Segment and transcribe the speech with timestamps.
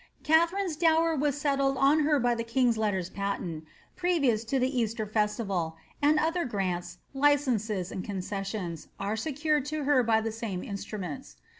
[0.23, 3.65] Katbarine^s dower was settled on her by the kiiig^s letters patent,
[3.95, 9.83] pre ▼ioQs to the Easter festival, and other grants, licenses, and concessions, tre secured to
[9.83, 11.35] her by the same instruments.